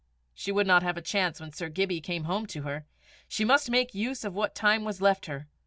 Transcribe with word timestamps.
She 0.33 0.51
would 0.51 0.65
not 0.65 0.81
have 0.81 0.97
a 0.97 1.01
chance 1.03 1.39
when 1.39 1.51
Sir 1.53 1.69
Gibbie 1.69 2.01
came 2.01 2.23
home 2.23 2.47
to 2.47 2.63
her. 2.63 2.87
She 3.27 3.45
must 3.45 3.69
make 3.69 3.93
use 3.93 4.23
of 4.25 4.33
what 4.33 4.55
time 4.55 4.83
was 4.83 4.99
left 4.99 5.27
her. 5.27 5.47